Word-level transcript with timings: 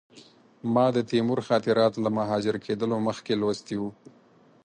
ما 0.73 0.85
د 0.95 0.97
تیمور 1.09 1.39
خاطرات 1.47 1.93
له 2.03 2.09
مهاجر 2.17 2.55
کېدلو 2.65 2.95
مخکې 3.07 3.33
لوستي 3.41 3.75
وو. 3.81 3.89